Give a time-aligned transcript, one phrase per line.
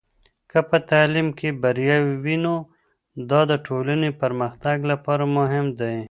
[0.51, 2.55] که په تعلیم کې بریا وي، نو
[3.29, 5.95] دا د ټولنې پرمختګ لپاره مهم دی.